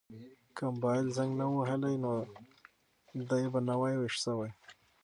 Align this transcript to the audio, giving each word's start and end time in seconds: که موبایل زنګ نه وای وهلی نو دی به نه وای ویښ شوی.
که 0.55 0.63
موبایل 0.73 1.05
زنګ 1.17 1.31
نه 1.39 1.45
وای 1.49 1.57
وهلی 1.59 1.95
نو 2.03 2.11
دی 3.29 3.43
به 3.53 3.59
نه 3.67 3.75
وای 3.79 3.95
ویښ 3.97 4.15
شوی. 4.23 4.51